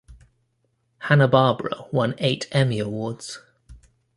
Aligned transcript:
Hanna-Barbera 0.97 1.93
won 1.93 2.15
eight 2.17 2.47
Emmy 2.51 2.79
Awards. 2.79 3.37